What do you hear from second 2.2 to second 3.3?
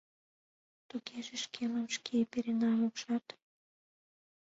перенам, ужат?